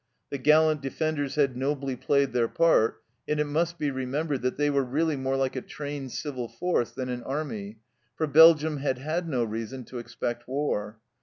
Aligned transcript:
The 0.31 0.39
gallant 0.39 0.81
defenders 0.81 1.35
had 1.35 1.55
nobly 1.55 1.95
played 1.95 2.33
their 2.33 2.47
part, 2.47 3.03
and 3.27 3.39
it 3.39 3.43
must 3.45 3.77
be 3.77 3.91
remembered 3.91 4.41
that 4.41 4.57
they 4.57 4.71
were 4.71 4.83
really 4.83 5.15
more 5.15 5.37
like 5.37 5.55
a 5.55 5.61
trained 5.61 6.11
civil 6.11 6.47
force 6.47 6.89
than 6.89 7.07
an 7.09 7.21
army, 7.21 7.77
for 8.15 8.25
Belgium 8.25 8.77
had 8.77 8.97
had 8.97 9.29
no 9.29 9.43
reason 9.43 9.83
to 9.85 9.99
expect 9.99 10.47
war. 10.47 10.97